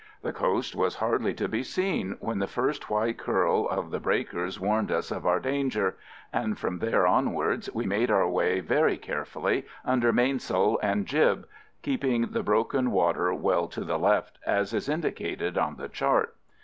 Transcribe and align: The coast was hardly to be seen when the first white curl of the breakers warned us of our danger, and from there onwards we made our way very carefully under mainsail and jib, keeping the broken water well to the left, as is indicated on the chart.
The 0.23 0.33
coast 0.33 0.75
was 0.75 0.95
hardly 0.95 1.31
to 1.35 1.47
be 1.47 1.61
seen 1.61 2.17
when 2.19 2.39
the 2.39 2.47
first 2.47 2.89
white 2.89 3.19
curl 3.19 3.67
of 3.67 3.91
the 3.91 3.99
breakers 3.99 4.59
warned 4.59 4.91
us 4.91 5.11
of 5.11 5.27
our 5.27 5.39
danger, 5.39 5.95
and 6.33 6.57
from 6.57 6.79
there 6.79 7.05
onwards 7.05 7.69
we 7.75 7.85
made 7.85 8.09
our 8.09 8.27
way 8.27 8.61
very 8.61 8.97
carefully 8.97 9.63
under 9.85 10.11
mainsail 10.11 10.79
and 10.81 11.05
jib, 11.05 11.47
keeping 11.83 12.29
the 12.31 12.41
broken 12.41 12.89
water 12.89 13.31
well 13.31 13.67
to 13.67 13.81
the 13.83 13.99
left, 13.99 14.39
as 14.43 14.73
is 14.73 14.89
indicated 14.89 15.55
on 15.55 15.75
the 15.75 15.87
chart. 15.87 16.33